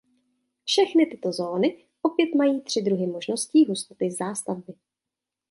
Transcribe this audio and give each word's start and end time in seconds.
Všechny 0.65 1.05
tyto 1.07 1.31
zóny 1.31 1.83
opět 2.01 2.35
mají 2.37 2.61
tři 2.61 2.81
druhy 2.81 3.07
možností 3.07 3.65
hustoty 3.65 4.11
zástavby. 4.11 4.73